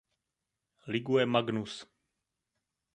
Ligue 0.87 1.27
Magnus. 1.27 1.87